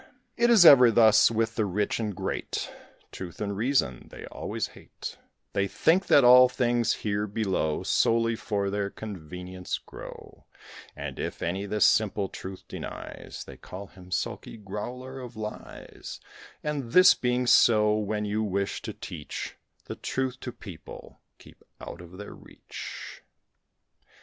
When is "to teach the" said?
18.81-19.95